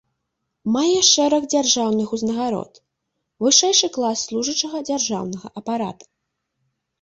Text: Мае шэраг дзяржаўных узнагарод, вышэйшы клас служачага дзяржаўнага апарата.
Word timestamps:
Мае 0.75 1.01
шэраг 1.09 1.43
дзяржаўных 1.53 2.07
узнагарод, 2.17 2.73
вышэйшы 3.45 3.87
клас 3.99 4.25
служачага 4.31 4.79
дзяржаўнага 4.89 5.47
апарата. 5.63 6.05